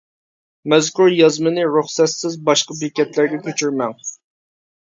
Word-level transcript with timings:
مەزكۇر 0.71 1.11
يازمىنى 1.17 1.67
رۇخسەتسىز 1.75 2.39
باشقا 2.49 2.79
بېكەتلەرگە 2.81 3.41
كۆچۈرمەڭ! 3.47 3.97